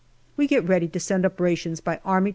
[0.35, 2.29] We get ready to send up rations by A.